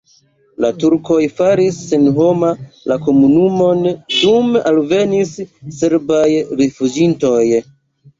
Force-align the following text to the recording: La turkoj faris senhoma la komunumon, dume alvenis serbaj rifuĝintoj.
La 0.63 0.69
turkoj 0.83 1.17
faris 1.39 1.75
senhoma 1.89 2.47
la 2.91 2.97
komunumon, 3.07 3.83
dume 4.15 4.63
alvenis 4.71 5.35
serbaj 5.81 6.23
rifuĝintoj. 6.63 7.45